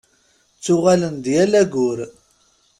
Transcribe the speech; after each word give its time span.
Ttuɣalen-d 0.57 1.25
yal 1.33 1.53
aggur. 1.61 1.99